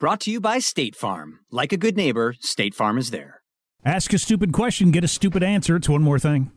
Brought 0.00 0.20
to 0.20 0.30
you 0.30 0.40
by 0.40 0.60
State 0.60 0.94
Farm. 0.94 1.40
Like 1.50 1.72
a 1.72 1.76
good 1.76 1.96
neighbor, 1.96 2.36
State 2.38 2.72
Farm 2.72 2.98
is 2.98 3.10
there. 3.10 3.42
Ask 3.84 4.12
a 4.12 4.18
stupid 4.18 4.52
question, 4.52 4.92
get 4.92 5.02
a 5.02 5.08
stupid 5.08 5.42
answer. 5.42 5.74
It's 5.74 5.88
one 5.88 6.02
more 6.02 6.20
thing. 6.20 6.52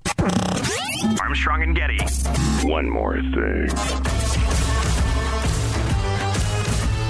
Armstrong 1.19 1.63
and 1.63 1.75
Getty. 1.75 1.97
One 2.67 2.87
more 2.87 3.15
thing. 3.15 3.67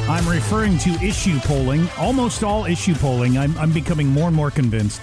I'm 0.09 0.25
referring 0.25 0.77
to 0.77 0.91
issue 1.05 1.37
polling. 1.39 1.89
Almost 1.97 2.45
all 2.45 2.63
issue 2.63 2.95
polling, 2.95 3.37
I'm, 3.37 3.57
I'm 3.57 3.73
becoming 3.73 4.07
more 4.07 4.27
and 4.27 4.35
more 4.35 4.51
convinced, 4.51 5.01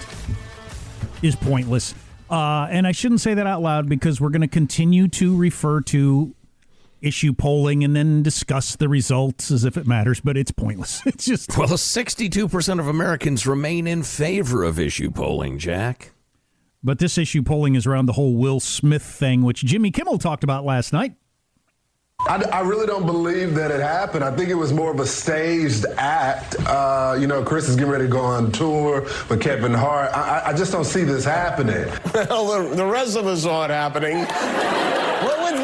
is 1.21 1.35
pointless. 1.35 1.93
Uh, 2.31 2.67
and 2.71 2.87
I 2.87 2.91
shouldn't 2.91 3.21
say 3.21 3.35
that 3.35 3.45
out 3.45 3.61
loud 3.61 3.87
because 3.87 4.19
we're 4.19 4.29
going 4.29 4.41
to 4.41 4.47
continue 4.47 5.07
to 5.09 5.37
refer 5.37 5.81
to 5.81 6.33
issue 7.01 7.33
polling 7.33 7.83
and 7.83 7.95
then 7.95 8.23
discuss 8.23 8.75
the 8.75 8.89
results 8.89 9.51
as 9.51 9.63
if 9.63 9.77
it 9.77 9.87
matters, 9.87 10.19
but 10.19 10.37
it's 10.37 10.51
pointless. 10.51 11.01
It's 11.09 11.25
just 11.25 11.57
well, 11.57 11.77
sixty-two 11.77 12.47
percent 12.47 12.79
of 12.79 12.87
Americans 12.87 13.45
remain 13.47 13.87
in 13.87 14.03
favor 14.03 14.63
of 14.63 14.79
issue 14.79 15.11
polling, 15.11 15.57
Jack. 15.57 16.11
But 16.83 16.99
this 16.99 17.17
issue 17.17 17.43
polling 17.43 17.75
is 17.75 17.85
around 17.85 18.05
the 18.05 18.13
whole 18.13 18.35
Will 18.35 18.59
Smith 18.59 19.03
thing, 19.03 19.43
which 19.43 19.65
Jimmy 19.65 19.91
Kimmel 19.91 20.17
talked 20.17 20.43
about 20.43 20.63
last 20.63 20.93
night. 20.93 21.15
I, 22.21 22.43
I, 22.51 22.59
really 22.61 22.85
don't 22.85 23.05
believe 23.05 23.55
that 23.55 23.71
it 23.71 23.79
happened. 23.79 24.25
I 24.25 24.35
think 24.35 24.49
it 24.49 24.55
was 24.55 24.73
more 24.73 24.91
of 24.91 24.99
a 24.99 25.07
staged 25.07 25.85
act. 25.97 26.57
Uh, 26.65 27.17
you 27.17 27.27
know, 27.27 27.43
Chris 27.43 27.69
is 27.69 27.75
getting 27.77 27.91
ready 27.91 28.05
to 28.05 28.11
go 28.11 28.19
on 28.19 28.51
tour 28.51 29.03
with 29.29 29.41
Kevin 29.41 29.73
Hart. 29.73 30.11
I, 30.13 30.47
I 30.47 30.53
just 30.53 30.73
don't 30.73 30.85
see 30.85 31.03
this 31.03 31.23
happening. 31.23 31.87
Well, 32.13 32.69
the, 32.69 32.75
the 32.75 32.85
rest 32.85 33.15
of 33.15 33.25
us 33.27 33.43
saw 33.43 33.63
it 33.65 33.71
happening 33.71 34.25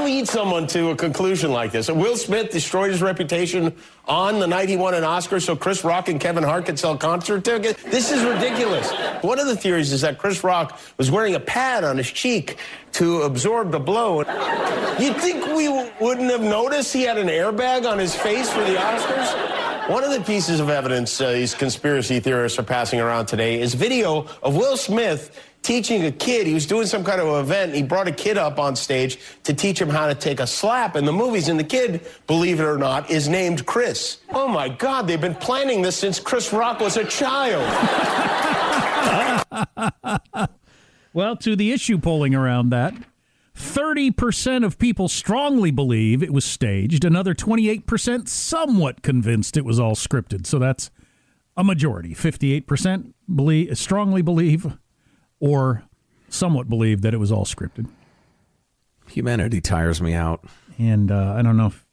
lead 0.05 0.27
someone 0.27 0.67
to 0.67 0.91
a 0.91 0.95
conclusion 0.95 1.51
like 1.51 1.71
this? 1.71 1.89
Will 1.89 2.15
Smith 2.15 2.51
destroyed 2.51 2.91
his 2.91 3.01
reputation 3.01 3.75
on 4.05 4.39
the 4.39 4.47
night 4.47 4.69
he 4.69 4.77
won 4.77 4.93
an 4.93 5.03
Oscar 5.03 5.39
so 5.39 5.55
Chris 5.55 5.83
Rock 5.83 6.09
and 6.09 6.19
Kevin 6.19 6.43
Hart 6.43 6.65
could 6.65 6.79
sell 6.79 6.97
concert 6.97 7.43
tickets? 7.43 7.81
This 7.83 8.11
is 8.11 8.23
ridiculous. 8.23 8.91
One 9.21 9.39
of 9.39 9.47
the 9.47 9.55
theories 9.55 9.91
is 9.91 10.01
that 10.01 10.17
Chris 10.17 10.43
Rock 10.43 10.79
was 10.97 11.11
wearing 11.11 11.35
a 11.35 11.39
pad 11.39 11.83
on 11.83 11.97
his 11.97 12.09
cheek 12.09 12.57
to 12.93 13.23
absorb 13.23 13.71
the 13.71 13.79
blow. 13.79 14.19
You'd 14.99 15.17
think 15.17 15.45
we 15.47 15.67
wouldn't 15.99 16.31
have 16.31 16.41
noticed 16.41 16.93
he 16.93 17.03
had 17.03 17.17
an 17.17 17.27
airbag 17.27 17.89
on 17.89 17.99
his 17.99 18.15
face 18.15 18.49
for 18.49 18.61
the 18.61 18.75
Oscars? 18.75 19.89
One 19.89 20.03
of 20.03 20.11
the 20.11 20.21
pieces 20.21 20.59
of 20.59 20.69
evidence 20.69 21.21
uh, 21.21 21.33
these 21.33 21.53
conspiracy 21.53 22.19
theorists 22.19 22.57
are 22.57 22.63
passing 22.63 22.99
around 22.99 23.27
today 23.27 23.61
is 23.61 23.75
video 23.75 24.27
of 24.41 24.55
Will 24.55 24.77
Smith 24.77 25.39
teaching 25.65 26.05
a 26.05 26.11
kid. 26.11 26.45
He 26.45 26.53
was 26.53 26.67
doing 26.67 26.85
some 26.85 27.03
kind 27.03 27.19
of 27.19 27.43
event. 27.43 27.73
He 27.73 27.81
brought 27.81 28.07
a 28.07 28.11
kid 28.11 28.37
up 28.37 28.59
on 28.59 28.75
stage 28.75 29.17
to 29.43 29.53
teach 29.53 29.81
him 29.81 29.89
how 29.89 30.05
to 30.05 30.13
take 30.13 30.39
a 30.39 30.45
slap 30.45 30.95
in 30.95 31.05
the 31.05 31.11
movies. 31.11 31.49
And 31.49 31.59
the 31.59 31.63
kid, 31.63 32.07
believe 32.27 32.59
it 32.59 32.63
or 32.63 32.77
not, 32.77 33.09
is 33.09 33.27
named 33.27 33.65
Chris. 33.65 34.19
Oh 34.29 34.47
my 34.47 34.69
God, 34.69 35.07
they've 35.07 35.19
been 35.19 35.35
planning 35.35 35.81
this 35.81 35.97
since 35.97 36.19
Chris 36.19 36.53
Rock 36.53 36.79
was 36.79 36.97
a 36.97 37.03
child. 37.03 37.65
well, 41.13 41.35
to 41.37 41.55
the 41.55 41.71
issue 41.71 41.97
polling 41.97 42.35
around 42.35 42.69
that. 42.69 42.93
30% 43.57 44.65
of 44.65 44.77
people 44.77 45.07
strongly 45.07 45.71
believe 45.71 46.21
it 46.21 46.33
was 46.33 46.45
staged. 46.45 47.05
Another 47.05 47.33
28% 47.33 48.27
somewhat 48.27 49.01
convinced 49.01 49.57
it 49.57 49.65
was 49.65 49.79
all 49.79 49.95
scripted. 49.95 50.45
So 50.45 50.59
that's 50.59 50.91
a 51.57 51.63
majority. 51.63 52.13
58% 52.13 53.13
believe, 53.33 53.77
strongly 53.77 54.21
believe 54.21 54.77
or 55.39 55.83
somewhat 56.29 56.69
believe 56.69 57.01
that 57.01 57.13
it 57.13 57.17
was 57.17 57.31
all 57.31 57.45
scripted. 57.45 57.87
Humanity 59.09 59.61
tires 59.61 60.01
me 60.01 60.13
out. 60.13 60.45
And 60.77 61.11
uh, 61.11 61.35
I 61.37 61.41
don't 61.41 61.57
know 61.57 61.67
if, 61.67 61.85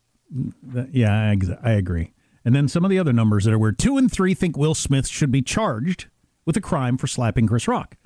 that, 0.63 0.95
yeah, 0.95 1.13
I, 1.13 1.37
I 1.63 1.73
agree. 1.73 2.13
And 2.45 2.55
then 2.55 2.69
some 2.69 2.85
of 2.85 2.91
the 2.91 2.99
other 2.99 3.13
numbers 3.13 3.45
that 3.45 3.53
are 3.53 3.59
where 3.59 3.73
two 3.73 3.97
and 3.99 4.11
three 4.11 4.35
think 4.35 4.57
Will 4.57 4.75
Smith 4.75 5.07
should 5.07 5.31
be 5.31 5.43
charged 5.43 6.07
with 6.45 6.57
a 6.57 6.61
crime 6.61 6.97
for 6.97 7.07
slapping 7.07 7.47
Chris 7.47 7.69
Rock. 7.69 7.97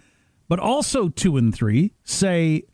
But 0.48 0.58
also 0.58 1.08
two 1.08 1.36
and 1.36 1.54
three 1.54 1.94
say 2.04 2.64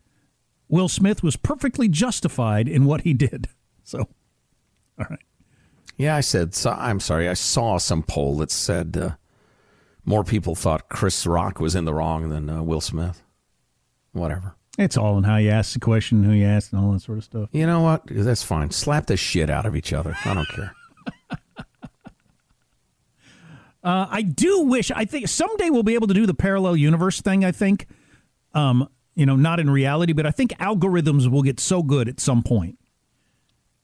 Will 0.69 0.89
Smith 0.89 1.23
was 1.23 1.37
perfectly 1.37 1.89
justified 1.89 2.69
in 2.69 2.84
what 2.84 3.03
he 3.03 3.15
did. 3.15 3.49
So, 3.84 3.99
all 4.97 5.06
right. 5.11 5.19
Yeah, 5.97 6.15
I 6.15 6.21
said, 6.21 6.55
so, 6.55 6.71
I'm 6.71 7.00
sorry, 7.00 7.29
I 7.29 7.34
saw 7.34 7.79
some 7.79 8.05
poll 8.05 8.37
that 8.37 8.53
said 8.53 8.97
uh, 8.97 9.11
more 10.04 10.24
people 10.24 10.54
thought 10.54 10.88
Chris 10.88 11.26
Rock 11.26 11.60
was 11.60 11.74
in 11.74 11.84
the 11.84 11.94
wrong 11.94 12.28
than 12.28 12.48
uh, 12.50 12.62
Will 12.62 12.80
Smith. 12.80 13.22
Whatever. 14.12 14.56
It's 14.78 14.96
all 14.96 15.18
in 15.18 15.24
how 15.24 15.36
you 15.36 15.50
ask 15.50 15.74
the 15.74 15.80
question, 15.80 16.22
who 16.24 16.32
you 16.32 16.46
ask, 16.46 16.72
and 16.72 16.80
all 16.80 16.92
that 16.92 17.00
sort 17.00 17.18
of 17.18 17.24
stuff. 17.24 17.50
You 17.52 17.66
know 17.66 17.82
what? 17.82 18.02
That's 18.06 18.42
fine. 18.42 18.70
Slap 18.70 19.06
the 19.06 19.16
shit 19.16 19.50
out 19.50 19.66
of 19.66 19.76
each 19.76 19.92
other. 19.92 20.16
I 20.24 20.34
don't 20.34 20.48
care. 20.48 20.74
uh, 23.84 24.06
I 24.10 24.22
do 24.22 24.62
wish. 24.62 24.90
I 24.90 25.04
think 25.04 25.28
someday 25.28 25.68
we'll 25.68 25.82
be 25.82 25.94
able 25.94 26.06
to 26.08 26.14
do 26.14 26.26
the 26.26 26.34
parallel 26.34 26.76
universe 26.76 27.20
thing. 27.20 27.44
I 27.44 27.52
think, 27.52 27.86
um, 28.54 28.88
you 29.14 29.26
know, 29.26 29.36
not 29.36 29.60
in 29.60 29.69
reality, 29.69 30.14
but 30.14 30.24
I 30.24 30.30
think 30.30 30.52
algorithms 30.52 31.30
will 31.30 31.42
get 31.42 31.60
so 31.60 31.82
good 31.82 32.08
at 32.08 32.19
some 32.19 32.42
point. 32.42 32.78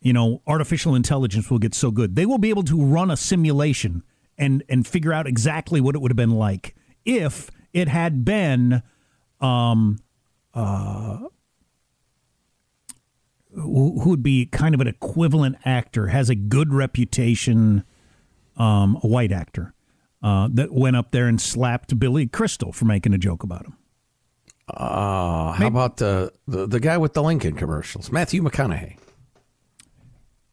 You 0.00 0.14
know, 0.14 0.40
artificial 0.46 0.94
intelligence 0.94 1.50
will 1.50 1.58
get 1.58 1.74
so 1.74 1.90
good 1.90 2.14
they 2.16 2.24
will 2.24 2.38
be 2.38 2.50
able 2.50 2.62
to 2.62 2.82
run 2.82 3.10
a 3.10 3.16
simulation 3.16 4.04
and 4.38 4.62
and 4.68 4.86
figure 4.86 5.12
out 5.12 5.26
exactly 5.26 5.80
what 5.80 5.94
it 5.94 6.00
would 6.00 6.10
have 6.10 6.16
been 6.16 6.30
like 6.30 6.74
if 7.04 7.50
it 7.72 7.88
had 7.88 8.24
been 8.24 8.82
um 9.40 9.98
uh 10.54 11.18
who 13.54 14.08
would 14.10 14.22
be 14.22 14.46
kind 14.46 14.74
of 14.74 14.80
an 14.80 14.86
equivalent 14.86 15.56
actor 15.64 16.08
has 16.08 16.30
a 16.30 16.34
good 16.34 16.72
reputation 16.72 17.84
um 18.56 18.98
a 19.02 19.06
white 19.06 19.32
actor 19.32 19.74
uh 20.22 20.48
that 20.50 20.72
went 20.72 20.96
up 20.96 21.10
there 21.10 21.26
and 21.26 21.40
slapped 21.40 21.98
Billy 21.98 22.26
Crystal 22.26 22.72
for 22.72 22.84
making 22.84 23.12
a 23.14 23.18
joke 23.18 23.42
about 23.42 23.66
him 23.66 23.76
uh, 24.70 25.52
how 25.52 25.66
about 25.66 25.96
the, 25.96 26.30
the 26.46 26.66
the 26.66 26.78
guy 26.78 26.98
with 26.98 27.14
the 27.14 27.22
Lincoln 27.22 27.54
commercials, 27.54 28.12
Matthew 28.12 28.42
McConaughey? 28.42 28.98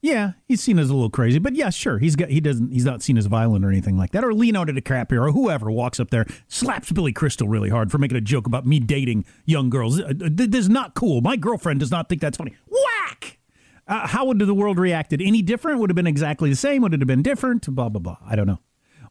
Yeah, 0.05 0.33
he's 0.47 0.61
seen 0.61 0.77
as 0.77 0.91
a 0.91 0.93
little 0.93 1.09
crazy, 1.09 1.39
but 1.39 1.55
yeah, 1.55 1.71
sure, 1.71 1.97
he's 1.97 2.15
got 2.15 2.29
he 2.29 2.39
doesn't 2.39 2.71
he's 2.71 2.85
not 2.85 3.01
seen 3.01 3.17
as 3.17 3.25
violent 3.25 3.65
or 3.65 3.69
anything 3.69 3.97
like 3.97 4.11
that. 4.11 4.23
Or 4.23 4.35
Leonardo 4.35 4.71
DiCaprio 4.71 5.19
or 5.19 5.31
whoever 5.31 5.71
walks 5.71 5.99
up 5.99 6.11
there 6.11 6.27
slaps 6.47 6.91
Billy 6.91 7.11
Crystal 7.11 7.47
really 7.47 7.69
hard 7.69 7.91
for 7.91 7.97
making 7.97 8.15
a 8.15 8.21
joke 8.21 8.45
about 8.45 8.67
me 8.67 8.79
dating 8.79 9.25
young 9.45 9.71
girls. 9.71 9.99
Uh, 9.99 10.13
this 10.15 10.59
is 10.59 10.69
not 10.69 10.93
cool. 10.93 11.21
My 11.21 11.35
girlfriend 11.35 11.79
does 11.79 11.89
not 11.89 12.07
think 12.07 12.21
that's 12.21 12.37
funny. 12.37 12.53
Whack! 12.67 13.39
Uh, 13.87 14.05
how 14.05 14.25
would 14.25 14.37
the 14.37 14.53
world 14.53 14.77
reacted? 14.77 15.23
Any 15.23 15.41
different? 15.41 15.79
Would 15.79 15.89
have 15.89 15.95
been 15.95 16.05
exactly 16.05 16.51
the 16.51 16.55
same? 16.55 16.83
Would 16.83 16.93
it 16.93 17.01
have 17.01 17.07
been 17.07 17.23
different? 17.23 17.67
Blah 17.67 17.89
blah 17.89 17.99
blah. 17.99 18.17
I 18.23 18.35
don't 18.35 18.45
know 18.45 18.59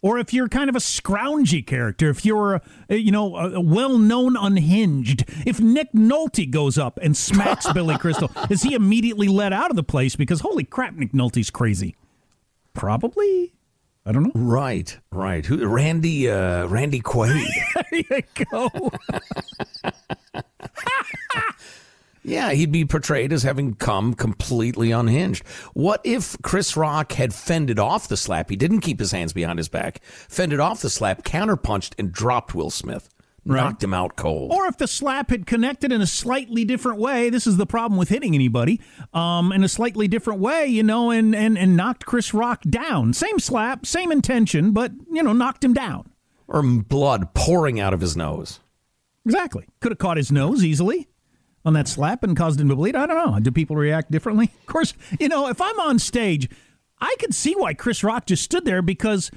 or 0.04 0.18
if 0.18 0.34
you're 0.34 0.50
kind 0.50 0.68
of 0.68 0.76
a 0.76 0.80
scroungy 0.80 1.66
character, 1.66 2.10
if 2.10 2.26
you're, 2.26 2.56
uh, 2.90 2.94
you 2.94 3.10
know, 3.10 3.36
a, 3.36 3.58
well-known 3.58 4.36
unhinged, 4.36 5.24
if 5.46 5.60
Nick 5.60 5.92
Nolte 5.94 6.50
goes 6.50 6.76
up 6.76 6.98
and 7.00 7.16
smacks 7.16 7.72
Billy 7.72 7.96
Crystal, 7.96 8.30
is 8.50 8.62
he 8.62 8.74
immediately 8.74 9.28
let 9.28 9.54
out 9.54 9.70
of 9.70 9.76
the 9.76 9.82
place 9.82 10.14
because 10.14 10.40
holy 10.40 10.64
crap, 10.64 10.92
Nick 10.92 11.12
Nolte's 11.12 11.48
crazy? 11.48 11.96
Probably. 12.74 13.54
I 14.04 14.12
don't 14.12 14.24
know. 14.24 14.32
Right, 14.34 14.98
right. 15.10 15.46
Who? 15.46 15.66
Randy, 15.66 16.30
uh, 16.30 16.66
Randy 16.66 17.00
Quaid. 17.00 17.46
there 17.90 18.04
you 18.10 18.44
go. 18.52 18.70
Yeah, 22.26 22.52
he'd 22.52 22.72
be 22.72 22.86
portrayed 22.86 23.34
as 23.34 23.42
having 23.42 23.74
come 23.74 24.14
completely 24.14 24.90
unhinged. 24.90 25.46
What 25.74 26.00
if 26.04 26.36
Chris 26.42 26.74
Rock 26.74 27.12
had 27.12 27.34
fended 27.34 27.78
off 27.78 28.08
the 28.08 28.16
slap? 28.16 28.48
He 28.48 28.56
didn't 28.56 28.80
keep 28.80 28.98
his 28.98 29.12
hands 29.12 29.34
behind 29.34 29.58
his 29.58 29.68
back, 29.68 30.02
fended 30.02 30.58
off 30.58 30.80
the 30.80 30.88
slap, 30.88 31.22
counterpunched, 31.22 31.92
and 31.98 32.10
dropped 32.10 32.54
Will 32.54 32.70
Smith. 32.70 33.10
Right. 33.46 33.60
Knocked 33.60 33.84
him 33.84 33.92
out 33.92 34.16
cold. 34.16 34.52
Or 34.52 34.66
if 34.68 34.78
the 34.78 34.86
slap 34.86 35.28
had 35.28 35.44
connected 35.44 35.92
in 35.92 36.00
a 36.00 36.06
slightly 36.06 36.64
different 36.64 36.98
way, 36.98 37.28
this 37.28 37.46
is 37.46 37.58
the 37.58 37.66
problem 37.66 37.98
with 37.98 38.08
hitting 38.08 38.34
anybody, 38.34 38.80
um, 39.12 39.52
in 39.52 39.62
a 39.62 39.68
slightly 39.68 40.08
different 40.08 40.40
way, 40.40 40.66
you 40.66 40.82
know, 40.82 41.10
and, 41.10 41.36
and, 41.36 41.58
and 41.58 41.76
knocked 41.76 42.06
Chris 42.06 42.32
Rock 42.32 42.62
down. 42.62 43.12
Same 43.12 43.38
slap, 43.38 43.84
same 43.84 44.10
intention, 44.10 44.72
but, 44.72 44.92
you 45.12 45.22
know, 45.22 45.34
knocked 45.34 45.62
him 45.62 45.74
down. 45.74 46.10
Or 46.48 46.62
blood 46.62 47.34
pouring 47.34 47.78
out 47.78 47.92
of 47.92 48.00
his 48.00 48.16
nose. 48.16 48.60
Exactly. 49.26 49.66
Could 49.80 49.92
have 49.92 49.98
caught 49.98 50.16
his 50.16 50.32
nose 50.32 50.64
easily 50.64 51.08
on 51.64 51.72
that 51.74 51.88
slap 51.88 52.22
and 52.22 52.36
caused 52.36 52.60
him 52.60 52.68
to 52.68 52.76
bleed? 52.76 52.96
I 52.96 53.06
don't 53.06 53.32
know. 53.32 53.38
Do 53.40 53.50
people 53.50 53.76
react 53.76 54.10
differently? 54.10 54.50
Of 54.60 54.66
course, 54.66 54.94
you 55.18 55.28
know, 55.28 55.48
if 55.48 55.60
I'm 55.60 55.78
on 55.80 55.98
stage, 55.98 56.48
I 57.00 57.14
could 57.18 57.34
see 57.34 57.54
why 57.54 57.74
Chris 57.74 58.04
Rock 58.04 58.26
just 58.26 58.42
stood 58.42 58.64
there 58.64 58.82
because 58.82 59.30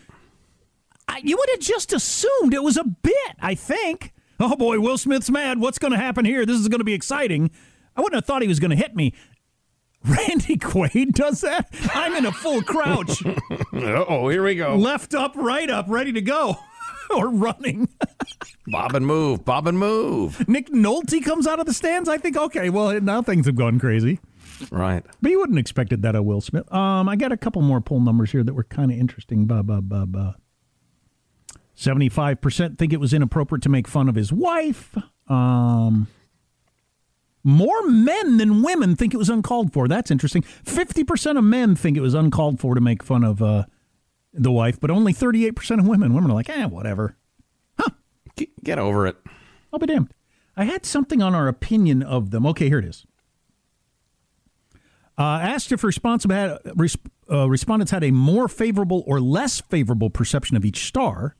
I, 1.07 1.21
you 1.23 1.37
would 1.37 1.49
have 1.51 1.59
just 1.59 1.93
assumed 1.93 2.53
it 2.53 2.63
was 2.63 2.77
a 2.77 2.83
bit, 2.83 3.35
I 3.39 3.55
think. 3.55 4.13
Oh 4.39 4.55
boy, 4.55 4.79
Will 4.79 4.97
Smith's 4.97 5.29
mad. 5.29 5.59
What's 5.59 5.79
going 5.79 5.93
to 5.93 5.97
happen 5.97 6.25
here? 6.25 6.45
This 6.45 6.57
is 6.59 6.67
going 6.67 6.79
to 6.79 6.85
be 6.85 6.93
exciting. 6.93 7.49
I 7.95 8.01
wouldn't 8.01 8.15
have 8.15 8.25
thought 8.25 8.41
he 8.41 8.47
was 8.47 8.59
going 8.59 8.71
to 8.71 8.77
hit 8.77 8.95
me. 8.95 9.13
Randy 10.05 10.57
Quaid 10.57 11.13
does 11.13 11.41
that. 11.41 11.69
I'm 11.93 12.15
in 12.15 12.25
a 12.25 12.31
full 12.31 12.61
crouch, 12.61 13.23
oh, 13.73 14.29
here 14.29 14.43
we 14.43 14.55
go. 14.55 14.75
left 14.75 15.15
up, 15.15 15.35
right 15.35 15.69
up, 15.69 15.85
ready 15.89 16.11
to 16.13 16.21
go, 16.21 16.55
or 17.09 17.29
running. 17.29 17.89
Bob 18.67 18.95
and 18.95 19.07
move, 19.07 19.45
Bob 19.45 19.65
and 19.65 19.79
move. 19.79 20.47
Nick 20.47 20.69
Nolte 20.69 21.23
comes 21.23 21.47
out 21.47 21.59
of 21.59 21.65
the 21.65 21.73
stands. 21.73 22.09
I 22.09 22.17
think, 22.17 22.35
okay, 22.35 22.69
well, 22.69 22.99
now 22.99 23.21
things 23.21 23.45
have 23.45 23.55
gone 23.55 23.79
crazy. 23.79 24.19
Right. 24.69 25.05
But 25.21 25.31
you 25.31 25.39
wouldn't 25.39 25.57
have 25.57 25.61
expected 25.61 26.01
that 26.01 26.15
of 26.15 26.25
Will 26.25 26.41
Smith. 26.41 26.71
Um, 26.73 27.07
I 27.07 27.15
got 27.15 27.31
a 27.31 27.37
couple 27.37 27.61
more 27.61 27.79
poll 27.79 28.01
numbers 28.01 28.31
here 28.31 28.43
that 28.43 28.53
were 28.53 28.65
kind 28.65 28.91
of 28.91 28.97
interesting. 28.97 29.45
Ba, 29.45 29.63
ba, 29.63 29.81
ba, 29.81 30.05
ba. 30.05 30.35
75% 31.77 32.77
think 32.77 32.91
it 32.91 32.99
was 32.99 33.13
inappropriate 33.13 33.61
to 33.63 33.69
make 33.69 33.87
fun 33.87 34.09
of 34.09 34.15
his 34.15 34.33
wife. 34.33 34.95
Um, 35.27 36.07
more 37.43 37.87
men 37.87 38.37
than 38.37 38.63
women 38.63 38.95
think 38.95 39.13
it 39.13 39.17
was 39.17 39.29
uncalled 39.29 39.71
for. 39.71 39.87
That's 39.87 40.11
interesting. 40.11 40.41
50% 40.65 41.37
of 41.37 41.43
men 41.43 41.75
think 41.75 41.95
it 41.95 42.01
was 42.01 42.15
uncalled 42.15 42.59
for 42.59 42.75
to 42.75 42.81
make 42.81 43.03
fun 43.03 43.23
of 43.23 43.41
uh, 43.41 43.65
the 44.33 44.51
wife, 44.51 44.79
but 44.79 44.89
only 44.89 45.13
38% 45.13 45.79
of 45.79 45.87
women. 45.87 46.13
Women 46.13 46.31
are 46.31 46.33
like, 46.33 46.49
eh, 46.49 46.65
whatever. 46.65 47.15
G- 48.37 48.51
Get 48.63 48.79
over 48.79 49.07
it. 49.07 49.17
I'll 49.73 49.79
be 49.79 49.87
damned. 49.87 50.11
I 50.55 50.65
had 50.65 50.85
something 50.85 51.21
on 51.21 51.35
our 51.35 51.47
opinion 51.47 52.01
of 52.01 52.31
them. 52.31 52.45
Okay, 52.45 52.67
here 52.69 52.79
it 52.79 52.85
is. 52.85 53.05
Uh, 55.17 55.39
asked 55.41 55.71
if 55.71 55.81
had, 55.81 56.59
uh, 57.31 57.49
respondents 57.49 57.91
had 57.91 58.03
a 58.03 58.11
more 58.11 58.47
favorable 58.47 59.03
or 59.07 59.19
less 59.19 59.59
favorable 59.61 60.09
perception 60.09 60.55
of 60.55 60.63
each 60.63 60.85
star. 60.85 61.35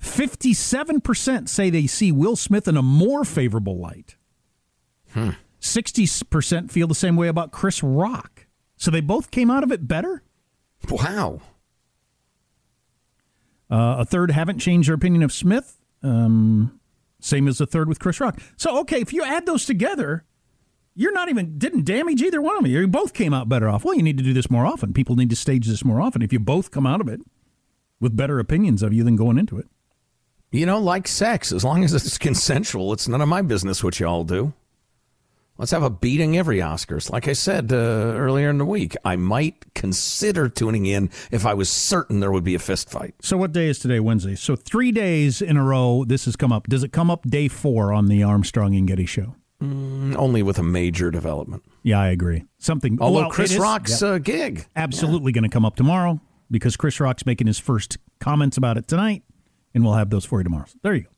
57% 0.00 1.48
say 1.48 1.70
they 1.70 1.86
see 1.88 2.12
Will 2.12 2.36
Smith 2.36 2.68
in 2.68 2.76
a 2.76 2.82
more 2.82 3.24
favorable 3.24 3.78
light. 3.78 4.16
60% 5.60 6.70
feel 6.70 6.86
the 6.86 6.94
same 6.94 7.16
way 7.16 7.26
about 7.26 7.50
Chris 7.50 7.82
Rock. 7.82 8.46
So 8.76 8.92
they 8.92 9.00
both 9.00 9.32
came 9.32 9.50
out 9.50 9.64
of 9.64 9.72
it 9.72 9.88
better? 9.88 10.22
Wow. 10.88 11.40
Uh, 13.68 13.96
a 13.98 14.04
third 14.04 14.30
haven't 14.30 14.60
changed 14.60 14.88
their 14.88 14.94
opinion 14.94 15.24
of 15.24 15.32
Smith. 15.32 15.77
Um, 16.02 16.80
same 17.20 17.48
as 17.48 17.58
the 17.58 17.66
third 17.66 17.88
with 17.88 17.98
Chris 17.98 18.20
Rock. 18.20 18.40
So 18.56 18.78
okay, 18.80 19.00
if 19.00 19.12
you 19.12 19.24
add 19.24 19.46
those 19.46 19.64
together, 19.64 20.24
you're 20.94 21.12
not 21.12 21.28
even 21.28 21.58
didn't 21.58 21.84
damage 21.84 22.22
either 22.22 22.40
one 22.40 22.56
of 22.56 22.62
them. 22.62 22.72
You 22.72 22.86
both 22.88 23.12
came 23.12 23.34
out 23.34 23.48
better 23.48 23.68
off. 23.68 23.84
Well, 23.84 23.94
you 23.94 24.02
need 24.02 24.18
to 24.18 24.24
do 24.24 24.32
this 24.32 24.50
more 24.50 24.66
often. 24.66 24.92
People 24.92 25.16
need 25.16 25.30
to 25.30 25.36
stage 25.36 25.66
this 25.66 25.84
more 25.84 26.00
often. 26.00 26.22
If 26.22 26.32
you 26.32 26.40
both 26.40 26.70
come 26.70 26.86
out 26.86 27.00
of 27.00 27.08
it 27.08 27.20
with 28.00 28.16
better 28.16 28.38
opinions 28.38 28.82
of 28.82 28.92
you 28.92 29.04
than 29.04 29.16
going 29.16 29.38
into 29.38 29.58
it. 29.58 29.66
You 30.50 30.64
know, 30.64 30.78
like 30.78 31.06
sex, 31.06 31.52
as 31.52 31.64
long 31.64 31.84
as 31.84 31.92
it's 31.92 32.16
consensual, 32.18 32.92
it's 32.92 33.06
none 33.06 33.20
of 33.20 33.28
my 33.28 33.42
business 33.42 33.84
what 33.84 34.00
y'all 34.00 34.24
do. 34.24 34.54
Let's 35.58 35.72
have 35.72 35.82
a 35.82 35.90
beating 35.90 36.38
every 36.38 36.58
Oscars. 36.58 37.10
Like 37.10 37.26
I 37.26 37.32
said 37.32 37.72
uh, 37.72 37.76
earlier 37.76 38.48
in 38.48 38.58
the 38.58 38.64
week, 38.64 38.94
I 39.04 39.16
might 39.16 39.74
consider 39.74 40.48
tuning 40.48 40.86
in 40.86 41.10
if 41.32 41.44
I 41.44 41.54
was 41.54 41.68
certain 41.68 42.20
there 42.20 42.30
would 42.30 42.44
be 42.44 42.54
a 42.54 42.60
fist 42.60 42.88
fight. 42.88 43.14
So 43.22 43.36
what 43.36 43.50
day 43.52 43.66
is 43.68 43.80
today? 43.80 43.98
Wednesday. 43.98 44.36
So 44.36 44.54
three 44.54 44.92
days 44.92 45.42
in 45.42 45.56
a 45.56 45.64
row 45.64 46.04
this 46.06 46.26
has 46.26 46.36
come 46.36 46.52
up. 46.52 46.68
Does 46.68 46.84
it 46.84 46.92
come 46.92 47.10
up 47.10 47.24
day 47.24 47.48
four 47.48 47.92
on 47.92 48.06
the 48.06 48.22
Armstrong 48.22 48.76
and 48.76 48.86
Getty 48.86 49.06
show? 49.06 49.34
Mm, 49.60 50.14
Only 50.16 50.44
with 50.44 50.60
a 50.60 50.62
major 50.62 51.10
development. 51.10 51.64
Yeah, 51.82 51.98
I 52.00 52.08
agree. 52.10 52.44
Something. 52.58 52.96
Although 53.00 53.22
well, 53.22 53.30
Chris 53.30 53.56
Rock's 53.56 54.00
Yep. 54.00 54.10
uh, 54.10 54.18
gig. 54.18 54.66
absolutely 54.76 55.32
going 55.32 55.42
to 55.42 55.48
come 55.50 55.64
up 55.64 55.74
tomorrow 55.74 56.20
because 56.48 56.76
Chris 56.76 57.00
Rock's 57.00 57.26
making 57.26 57.48
his 57.48 57.58
first 57.58 57.98
comments 58.20 58.56
about 58.56 58.78
it 58.78 58.86
tonight, 58.86 59.24
and 59.74 59.82
we'll 59.84 59.94
have 59.94 60.10
those 60.10 60.24
for 60.24 60.38
you 60.38 60.44
tomorrow. 60.44 60.66
So 60.68 60.78
there 60.84 60.94
you 60.94 61.02
go. 61.02 61.08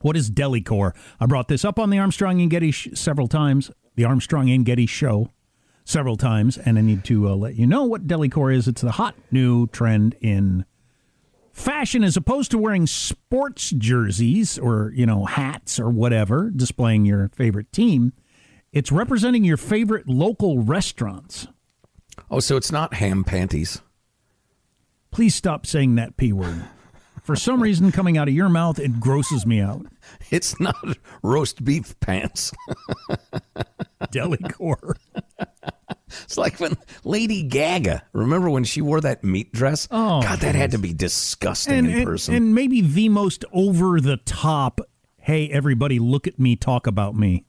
What 0.00 0.16
is 0.16 0.30
DeliCore? 0.30 0.94
I 1.18 1.26
brought 1.26 1.48
this 1.48 1.64
up 1.64 1.78
on 1.78 1.90
the 1.90 1.98
Armstrong 1.98 2.40
and 2.40 2.50
Getty 2.50 2.70
sh- 2.70 2.88
several 2.94 3.28
times, 3.28 3.70
the 3.96 4.04
Armstrong 4.04 4.50
and 4.50 4.64
Getty 4.64 4.86
show 4.86 5.30
several 5.84 6.16
times, 6.16 6.56
and 6.56 6.78
I 6.78 6.82
need 6.82 7.04
to 7.04 7.28
uh, 7.28 7.34
let 7.34 7.56
you 7.56 7.66
know 7.66 7.84
what 7.84 8.06
DeliCore 8.06 8.54
is. 8.54 8.68
It's 8.68 8.82
the 8.82 8.92
hot 8.92 9.14
new 9.30 9.66
trend 9.68 10.16
in 10.20 10.64
fashion 11.52 12.02
as 12.04 12.16
opposed 12.16 12.50
to 12.52 12.58
wearing 12.58 12.86
sports 12.86 13.70
jerseys 13.70 14.58
or, 14.58 14.92
you 14.94 15.04
know, 15.04 15.26
hats 15.26 15.78
or 15.78 15.90
whatever, 15.90 16.50
displaying 16.50 17.04
your 17.04 17.28
favorite 17.34 17.72
team. 17.72 18.12
It's 18.72 18.92
representing 18.92 19.44
your 19.44 19.56
favorite 19.56 20.08
local 20.08 20.62
restaurants. 20.62 21.48
Oh, 22.30 22.40
so 22.40 22.56
it's 22.56 22.70
not 22.72 22.94
ham 22.94 23.24
panties. 23.24 23.82
Please 25.10 25.34
stop 25.34 25.66
saying 25.66 25.96
that 25.96 26.16
P 26.16 26.32
word. 26.32 26.64
For 27.30 27.36
some 27.36 27.62
reason, 27.62 27.92
coming 27.92 28.18
out 28.18 28.26
of 28.26 28.34
your 28.34 28.48
mouth, 28.48 28.80
it 28.80 28.98
grosses 28.98 29.46
me 29.46 29.60
out. 29.60 29.86
It's 30.32 30.58
not 30.58 30.74
roast 31.22 31.64
beef 31.64 31.94
pants. 32.00 32.50
Delicore. 34.12 34.96
It's 36.24 36.36
like 36.36 36.58
when 36.58 36.76
Lady 37.04 37.44
Gaga, 37.44 38.02
remember 38.12 38.50
when 38.50 38.64
she 38.64 38.82
wore 38.82 39.00
that 39.02 39.22
meat 39.22 39.52
dress? 39.52 39.86
Oh, 39.92 40.20
God, 40.22 40.40
that 40.40 40.56
had 40.56 40.72
to 40.72 40.78
be 40.78 40.92
disgusting 40.92 41.74
And, 41.74 41.86
in 41.88 41.94
and, 41.98 42.04
person. 42.04 42.34
and 42.34 42.52
maybe 42.52 42.80
the 42.80 43.08
most 43.08 43.44
over 43.52 44.00
the 44.00 44.16
top, 44.16 44.80
hey, 45.18 45.48
everybody, 45.50 46.00
look 46.00 46.26
at 46.26 46.40
me, 46.40 46.56
talk 46.56 46.88
about 46.88 47.14
me. 47.14 47.44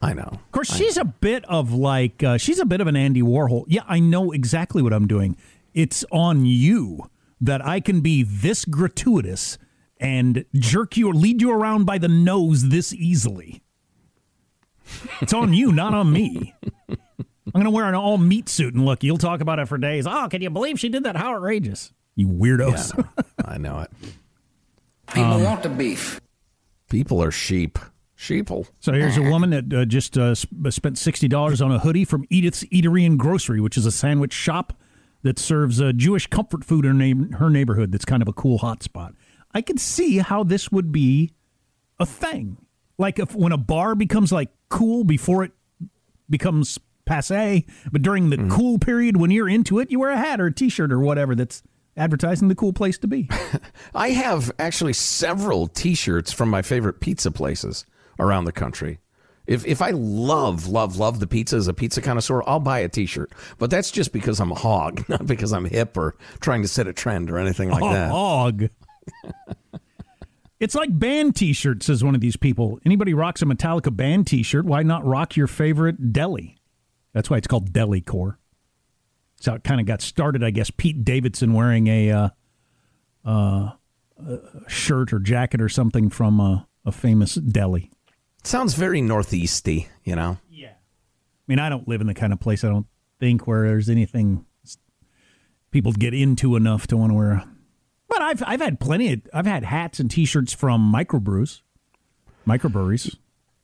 I 0.00 0.14
know. 0.14 0.22
Of 0.32 0.52
course, 0.52 0.74
she's 0.74 0.96
a 0.96 1.04
bit 1.04 1.44
of 1.44 1.74
like, 1.74 2.22
uh, 2.22 2.38
she's 2.38 2.58
a 2.58 2.64
bit 2.64 2.80
of 2.80 2.86
an 2.86 2.96
Andy 2.96 3.20
Warhol. 3.20 3.64
Yeah, 3.68 3.82
I 3.86 4.00
know 4.00 4.32
exactly 4.32 4.80
what 4.80 4.94
I'm 4.94 5.06
doing. 5.06 5.36
It's 5.74 6.06
on 6.10 6.46
you 6.46 7.10
that 7.40 7.64
I 7.64 7.80
can 7.80 8.00
be 8.00 8.22
this 8.22 8.64
gratuitous 8.64 9.58
and 10.00 10.44
jerk 10.54 10.96
you 10.96 11.10
or 11.10 11.14
lead 11.14 11.40
you 11.40 11.50
around 11.50 11.84
by 11.84 11.98
the 11.98 12.08
nose 12.08 12.68
this 12.68 12.92
easily. 12.92 13.62
It's 15.20 15.32
on 15.32 15.52
you, 15.52 15.72
not 15.72 15.94
on 15.94 16.12
me. 16.12 16.54
I'm 16.88 17.52
going 17.52 17.64
to 17.64 17.70
wear 17.70 17.86
an 17.86 17.94
all 17.94 18.18
meat 18.18 18.48
suit 18.48 18.74
and 18.74 18.84
look, 18.84 19.02
you'll 19.02 19.18
talk 19.18 19.40
about 19.40 19.58
it 19.58 19.68
for 19.68 19.78
days. 19.78 20.06
Oh, 20.06 20.28
can 20.30 20.42
you 20.42 20.50
believe 20.50 20.78
she 20.78 20.88
did 20.88 21.04
that? 21.04 21.16
How 21.16 21.34
outrageous. 21.34 21.92
You 22.14 22.28
weirdos. 22.28 22.92
I 23.44 23.58
know 23.58 23.80
it. 23.80 23.90
People 25.12 25.40
want 25.40 25.62
the 25.62 25.68
beef. 25.68 26.20
People 26.90 27.22
are 27.22 27.30
sheep. 27.30 27.78
Sheeple. 28.18 28.68
So 28.80 28.92
here's 28.92 29.16
a 29.16 29.22
woman 29.22 29.50
that 29.50 29.72
uh, 29.72 29.84
just 29.84 30.18
uh, 30.18 30.34
sp- 30.34 30.50
spent 30.70 30.96
$60 30.96 31.64
on 31.64 31.70
a 31.70 31.78
hoodie 31.78 32.04
from 32.04 32.24
Edith's 32.30 32.64
Eatery 32.64 33.06
and 33.06 33.16
Grocery, 33.16 33.60
which 33.60 33.76
is 33.76 33.86
a 33.86 33.92
sandwich 33.92 34.32
shop 34.32 34.72
that 35.22 35.38
serves 35.38 35.80
uh, 35.80 35.92
Jewish 35.92 36.26
comfort 36.26 36.64
food 36.64 36.84
in 36.84 37.00
her, 37.00 37.38
her 37.38 37.50
neighborhood 37.50 37.92
that's 37.92 38.04
kind 38.04 38.22
of 38.22 38.28
a 38.28 38.32
cool 38.32 38.58
hot 38.58 38.82
spot. 38.82 39.14
I 39.52 39.62
could 39.62 39.80
see 39.80 40.18
how 40.18 40.44
this 40.44 40.70
would 40.70 40.92
be 40.92 41.32
a 41.98 42.06
thing. 42.06 42.58
Like 42.98 43.18
if 43.18 43.34
when 43.34 43.52
a 43.52 43.58
bar 43.58 43.94
becomes 43.94 44.32
like 44.32 44.50
cool 44.68 45.04
before 45.04 45.44
it 45.44 45.52
becomes 46.28 46.78
passe, 47.06 47.64
but 47.90 48.02
during 48.02 48.30
the 48.30 48.48
cool 48.50 48.78
period 48.78 49.16
when 49.16 49.30
you're 49.30 49.48
into 49.48 49.78
it, 49.78 49.90
you 49.90 49.98
wear 50.00 50.10
a 50.10 50.18
hat 50.18 50.40
or 50.40 50.46
a 50.46 50.54
t-shirt 50.54 50.92
or 50.92 51.00
whatever 51.00 51.34
that's 51.34 51.62
advertising 51.96 52.48
the 52.48 52.54
cool 52.54 52.72
place 52.72 52.96
to 52.98 53.06
be. 53.06 53.28
I 53.94 54.10
have 54.10 54.52
actually 54.58 54.92
several 54.92 55.66
T-shirts 55.66 56.32
from 56.32 56.48
my 56.48 56.62
favorite 56.62 57.00
pizza 57.00 57.30
places 57.30 57.84
around 58.18 58.44
the 58.44 58.52
country. 58.52 59.00
If 59.48 59.66
if 59.66 59.80
I 59.80 59.90
love 59.90 60.68
love 60.68 60.98
love 60.98 61.20
the 61.20 61.26
pizza 61.26 61.56
as 61.56 61.68
a 61.68 61.74
pizza 61.74 62.02
connoisseur, 62.02 62.42
I'll 62.46 62.60
buy 62.60 62.80
a 62.80 62.88
T-shirt. 62.88 63.32
But 63.56 63.70
that's 63.70 63.90
just 63.90 64.12
because 64.12 64.40
I'm 64.40 64.52
a 64.52 64.54
hog, 64.54 65.04
not 65.08 65.26
because 65.26 65.54
I'm 65.54 65.64
hip 65.64 65.96
or 65.96 66.16
trying 66.40 66.60
to 66.62 66.68
set 66.68 66.86
a 66.86 66.92
trend 66.92 67.30
or 67.30 67.38
anything 67.38 67.70
like 67.70 67.82
that. 67.82 68.10
hog. 68.10 68.68
it's 70.60 70.74
like 70.74 70.96
band 70.96 71.34
T-shirts, 71.34 71.86
says 71.86 72.04
one 72.04 72.14
of 72.14 72.20
these 72.20 72.36
people. 72.36 72.78
Anybody 72.84 73.14
rocks 73.14 73.40
a 73.40 73.46
Metallica 73.46 73.94
band 73.94 74.26
T-shirt, 74.26 74.66
why 74.66 74.82
not 74.82 75.06
rock 75.06 75.34
your 75.34 75.46
favorite 75.46 76.12
deli? 76.12 76.58
That's 77.14 77.30
why 77.30 77.38
it's 77.38 77.46
called 77.46 77.72
Deli 77.72 78.02
Core. 78.02 78.38
That's 79.38 79.46
how 79.46 79.54
it 79.54 79.64
kind 79.64 79.80
of 79.80 79.86
got 79.86 80.02
started, 80.02 80.44
I 80.44 80.50
guess. 80.50 80.70
Pete 80.70 81.04
Davidson 81.04 81.54
wearing 81.54 81.86
a, 81.86 82.10
uh, 82.10 82.28
uh, 83.24 83.70
shirt 84.66 85.12
or 85.12 85.20
jacket 85.20 85.62
or 85.62 85.70
something 85.70 86.10
from 86.10 86.38
a, 86.38 86.68
a 86.84 86.92
famous 86.92 87.36
deli. 87.36 87.90
Sounds 88.44 88.74
very 88.74 89.00
northeasty, 89.00 89.88
you 90.04 90.16
know. 90.16 90.38
Yeah. 90.50 90.68
I 90.70 91.42
mean, 91.46 91.58
I 91.58 91.68
don't 91.68 91.86
live 91.88 92.00
in 92.00 92.06
the 92.06 92.14
kind 92.14 92.32
of 92.32 92.40
place 92.40 92.64
I 92.64 92.68
don't 92.68 92.86
think 93.20 93.46
where 93.46 93.66
there's 93.66 93.88
anything 93.88 94.44
people 95.70 95.92
get 95.92 96.14
into 96.14 96.56
enough 96.56 96.86
to 96.88 96.96
want 96.96 97.10
to 97.10 97.14
wear. 97.14 97.32
a- 97.32 97.48
But 98.08 98.22
I've 98.22 98.42
I've 98.46 98.60
had 98.60 98.80
plenty. 98.80 99.12
Of, 99.14 99.22
I've 99.34 99.46
had 99.46 99.64
hats 99.64 100.00
and 100.00 100.10
T-shirts 100.10 100.52
from 100.52 100.92
microbrews, 100.92 101.60
microbreweries. 102.46 103.16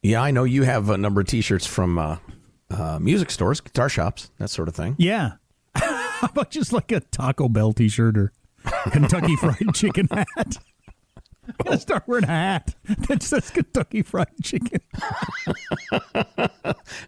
Yeah, 0.03 0.21
I 0.23 0.31
know 0.33 0.45
you 0.45 0.65
have 0.65 0.91
a 0.91 0.99
number 0.99 1.23
of 1.23 1.27
T-shirts 1.29 1.67
from 1.67 1.99
uh, 1.99 2.17
uh, 2.71 2.99
music 3.01 3.31
stores, 3.31 3.61
guitar 3.63 3.89
shops, 3.89 4.31
that 4.39 4.51
sort 4.51 4.69
of 4.69 4.75
thing. 4.75 4.97
Yeah, 4.99 5.33
how 5.75 6.29
about 6.31 6.51
just 6.51 6.73
like 6.75 6.93
a 6.93 7.01
Taco 7.01 7.49
Bell 7.49 7.73
T-shirt 7.73 8.19
or 8.19 8.33
Kentucky 8.91 9.37
Fried 9.37 9.73
Chicken 9.75 10.09
hat? 10.11 10.59
I'm 11.65 11.71
gonna 11.71 11.81
start 11.81 12.05
wearing 12.07 12.25
a 12.25 12.29
hat 12.29 12.75
that 13.09 13.23
says 13.23 13.51
Kentucky 13.51 14.03
Fried 14.03 14.29
Chicken. 14.43 14.81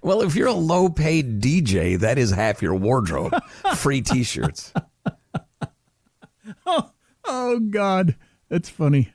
Well, 0.02 0.22
if 0.22 0.34
you're 0.36 0.46
a 0.48 0.52
low-paid 0.52 1.40
DJ, 1.42 1.98
that 1.98 2.16
is 2.18 2.30
half 2.30 2.62
your 2.62 2.74
wardrobe. 2.74 3.34
Free 3.74 4.00
T-shirts. 4.00 4.72
Oh, 6.64 6.90
Oh 7.24 7.58
God, 7.58 8.14
that's 8.48 8.68
funny. 8.68 9.12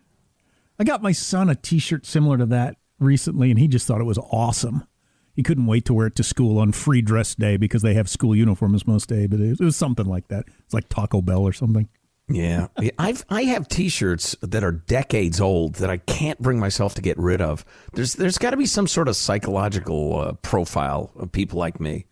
I 0.77 0.83
got 0.83 1.01
my 1.01 1.13
son 1.13 1.49
a 1.49 1.55
T-shirt 1.55 2.05
similar 2.05 2.37
to 2.37 2.45
that 2.47 2.75
recently, 2.99 3.49
and 3.51 3.57
he 3.59 3.67
just 3.69 3.87
thought 3.87 4.01
it 4.01 4.05
was 4.05 4.17
awesome. 4.17 4.85
He 5.33 5.43
couldn't 5.43 5.65
wait 5.65 5.85
to 5.85 5.93
wear 5.93 6.07
it 6.07 6.15
to 6.15 6.23
school 6.23 6.59
on 6.59 6.73
free 6.73 7.01
dress 7.01 7.35
day 7.35 7.55
because 7.55 7.81
they 7.83 7.93
have 7.93 8.09
school 8.09 8.35
uniforms 8.35 8.85
most 8.85 9.07
day. 9.07 9.27
But 9.27 9.39
it 9.39 9.61
was 9.61 9.77
something 9.77 10.05
like 10.05 10.27
that. 10.27 10.45
It's 10.65 10.73
like 10.73 10.89
Taco 10.89 11.21
Bell 11.21 11.43
or 11.43 11.53
something. 11.53 11.87
Yeah, 12.33 12.67
I've 12.97 13.25
I 13.29 13.43
have 13.43 13.67
T-shirts 13.67 14.35
that 14.41 14.63
are 14.63 14.71
decades 14.71 15.41
old 15.41 15.75
that 15.75 15.89
I 15.89 15.97
can't 15.97 16.39
bring 16.39 16.59
myself 16.59 16.95
to 16.95 17.01
get 17.01 17.17
rid 17.17 17.41
of. 17.41 17.65
There's 17.93 18.13
there's 18.13 18.37
got 18.37 18.51
to 18.51 18.57
be 18.57 18.65
some 18.65 18.87
sort 18.87 19.07
of 19.07 19.15
psychological 19.15 20.19
uh, 20.19 20.33
profile 20.33 21.11
of 21.15 21.31
people 21.31 21.59
like 21.59 21.79
me. 21.79 22.05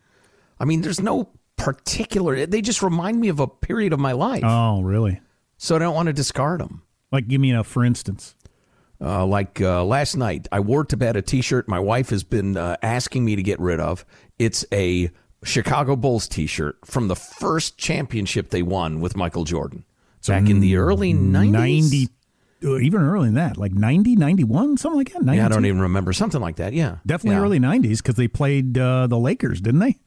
I 0.59 0.65
mean, 0.65 0.81
there's 0.81 1.01
no 1.01 1.29
particular. 1.57 2.45
They 2.45 2.61
just 2.61 2.81
remind 2.81 3.19
me 3.19 3.29
of 3.29 3.39
a 3.39 3.47
period 3.47 3.93
of 3.93 3.99
my 3.99 4.11
life. 4.11 4.43
Oh, 4.45 4.81
really? 4.81 5.21
So 5.57 5.75
I 5.75 5.79
don't 5.79 5.95
want 5.95 6.07
to 6.07 6.13
discard 6.13 6.61
them. 6.61 6.83
Like, 7.11 7.27
give 7.27 7.41
me 7.41 7.53
a 7.53 7.63
for 7.63 7.83
instance. 7.83 8.35
Uh, 9.01 9.25
like 9.25 9.61
uh, 9.61 9.83
last 9.85 10.17
night, 10.17 10.47
I 10.51 10.59
wore 10.59 10.83
to 10.85 10.97
bed 10.97 11.15
a 11.15 11.21
T-shirt 11.21 11.69
my 11.69 11.79
wife 11.79 12.09
has 12.09 12.23
been 12.23 12.57
uh, 12.57 12.75
asking 12.81 13.23
me 13.23 13.37
to 13.37 13.43
get 13.43 13.59
rid 13.59 13.79
of. 13.79 14.05
It's 14.37 14.65
a 14.73 15.09
Chicago 15.43 15.95
Bulls 15.95 16.27
T-shirt 16.27 16.77
from 16.85 17.07
the 17.07 17.15
first 17.15 17.77
championship 17.77 18.49
they 18.49 18.61
won 18.61 18.99
with 18.99 19.15
Michael 19.15 19.45
Jordan 19.45 19.85
back 20.29 20.49
in 20.49 20.59
the 20.59 20.77
early 20.77 21.13
90s. 21.13 21.51
90, 21.51 22.09
uh, 22.63 22.77
even 22.79 23.01
earlier 23.01 23.25
than 23.25 23.35
that, 23.35 23.57
like 23.57 23.73
90, 23.73 24.15
91, 24.15 24.77
something 24.77 24.97
like 24.97 25.11
that. 25.13 25.21
92. 25.23 25.37
Yeah, 25.37 25.45
I 25.45 25.49
don't 25.49 25.65
even 25.65 25.81
remember. 25.81 26.13
Something 26.13 26.41
like 26.41 26.57
that, 26.57 26.73
yeah. 26.73 26.97
Definitely 27.05 27.37
Yeah. 27.37 27.43
early 27.43 27.59
90s 27.59 27.97
because 27.97 28.15
they 28.15 28.27
played 28.27 28.77
uh, 28.77 29.07
the 29.07 29.17
Lakers, 29.17 29.61
didn't 29.61 29.79
they? 29.81 29.97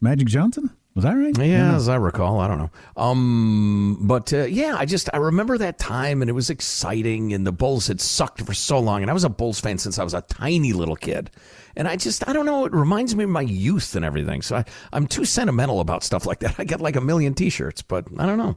Magic 0.00 0.28
Johnson? 0.28 0.70
Was 0.94 1.04
that 1.04 1.12
right? 1.12 1.36
Yeah, 1.38 1.76
as 1.76 1.88
I 1.88 1.94
recall, 1.94 2.40
I 2.40 2.48
don't 2.48 2.58
know. 2.58 2.70
Um, 2.96 3.98
but 4.08 4.32
uh, 4.32 4.44
yeah, 4.44 4.74
I 4.76 4.86
just 4.86 5.08
I 5.14 5.18
remember 5.18 5.56
that 5.58 5.78
time, 5.78 6.20
and 6.20 6.28
it 6.28 6.32
was 6.32 6.50
exciting, 6.50 7.32
and 7.32 7.46
the 7.46 7.52
Bulls 7.52 7.86
had 7.86 8.00
sucked 8.00 8.40
for 8.42 8.52
so 8.54 8.80
long, 8.80 9.02
and 9.02 9.08
I 9.10 9.14
was 9.14 9.22
a 9.22 9.28
Bulls 9.28 9.60
fan 9.60 9.78
since 9.78 10.00
I 10.00 10.04
was 10.04 10.14
a 10.14 10.22
tiny 10.22 10.72
little 10.72 10.96
kid, 10.96 11.30
and 11.76 11.86
I 11.86 11.94
just 11.94 12.26
I 12.28 12.32
don't 12.32 12.44
know, 12.44 12.64
it 12.64 12.72
reminds 12.72 13.14
me 13.14 13.22
of 13.22 13.30
my 13.30 13.42
youth 13.42 13.94
and 13.94 14.04
everything. 14.04 14.42
So 14.42 14.56
I, 14.56 14.64
I'm 14.92 15.06
too 15.06 15.24
sentimental 15.24 15.78
about 15.78 16.02
stuff 16.02 16.26
like 16.26 16.40
that. 16.40 16.56
I 16.58 16.64
got 16.64 16.80
like 16.80 16.96
a 16.96 17.00
million 17.00 17.34
T-shirts, 17.34 17.82
but 17.82 18.06
I 18.18 18.26
don't 18.26 18.38
know. 18.38 18.56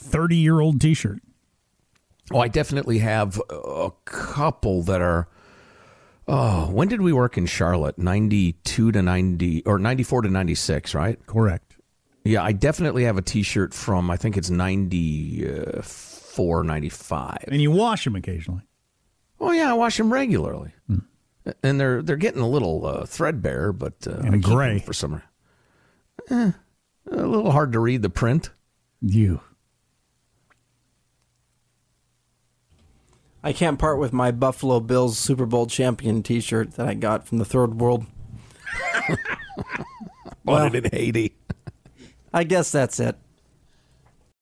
30 0.00 0.36
year 0.36 0.60
old 0.60 0.80
t 0.80 0.94
shirt. 0.94 1.20
Oh, 2.32 2.38
I 2.38 2.46
definitely 2.48 2.98
have 2.98 3.40
a 3.50 3.90
couple 4.04 4.82
that 4.84 5.02
are. 5.02 5.26
Oh, 6.28 6.70
when 6.70 6.86
did 6.88 7.00
we 7.00 7.12
work 7.12 7.36
in 7.36 7.46
Charlotte? 7.46 7.98
Ninety-two 7.98 8.92
to 8.92 9.02
ninety, 9.02 9.64
or 9.66 9.78
ninety-four 9.80 10.22
to 10.22 10.28
ninety-six, 10.28 10.94
right? 10.94 11.18
Correct. 11.26 11.76
Yeah, 12.22 12.44
I 12.44 12.52
definitely 12.52 13.02
have 13.04 13.16
a 13.16 13.22
T-shirt 13.22 13.72
from 13.74 14.10
I 14.10 14.16
think 14.16 14.36
it's 14.36 14.50
94, 14.50 16.64
95. 16.64 17.36
And 17.48 17.62
you 17.62 17.70
wash 17.70 18.04
them 18.04 18.14
occasionally. 18.14 18.60
Oh 19.40 19.52
yeah, 19.52 19.70
I 19.70 19.72
wash 19.72 19.96
them 19.96 20.12
regularly, 20.12 20.70
and 21.62 21.80
they're 21.80 22.02
they're 22.02 22.16
getting 22.16 22.42
a 22.42 22.48
little 22.48 22.84
uh, 22.86 23.06
threadbare, 23.06 23.72
but 23.72 24.06
uh, 24.06 24.18
And 24.22 24.42
gray. 24.42 24.80
for 24.80 24.92
summer. 24.92 25.22
Eh, 26.30 26.52
a 27.10 27.16
little 27.26 27.52
hard 27.52 27.72
to 27.72 27.80
read 27.80 28.02
the 28.02 28.10
print. 28.10 28.50
You. 29.00 29.40
I 33.42 33.52
can't 33.52 33.78
part 33.78 33.98
with 33.98 34.12
my 34.12 34.30
Buffalo 34.30 34.80
Bills 34.80 35.18
Super 35.18 35.46
Bowl 35.46 35.66
champion 35.66 36.22
T-shirt 36.22 36.72
that 36.72 36.86
I 36.86 36.94
got 36.94 37.26
from 37.26 37.38
the 37.38 37.44
Third 37.44 37.80
World. 37.80 38.04
Bought 40.44 40.74
it 40.74 40.86
in 40.86 40.90
Haiti. 40.92 41.34
I 42.32 42.44
guess 42.44 42.70
that's 42.70 43.00
it. 43.00 43.16